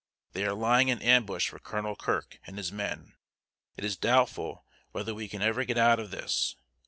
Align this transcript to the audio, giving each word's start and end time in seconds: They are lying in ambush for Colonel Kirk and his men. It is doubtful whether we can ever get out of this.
They 0.33 0.43
are 0.47 0.55
lying 0.55 0.87
in 0.87 0.99
ambush 1.03 1.47
for 1.49 1.59
Colonel 1.59 1.95
Kirk 1.95 2.39
and 2.47 2.57
his 2.57 2.71
men. 2.71 3.13
It 3.77 3.85
is 3.85 3.95
doubtful 3.95 4.65
whether 4.93 5.13
we 5.13 5.27
can 5.27 5.43
ever 5.43 5.63
get 5.63 5.77
out 5.77 5.99
of 5.99 6.09
this. 6.09 6.55